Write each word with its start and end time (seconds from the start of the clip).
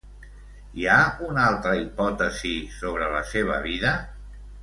Hi 0.83 0.87
ha 0.87 0.95
una 1.27 1.43
altra 1.49 1.73
hipòtesi 1.81 2.55
sobre 2.79 3.13
la 3.17 3.23
seva 3.35 3.59
vida? 3.69 3.93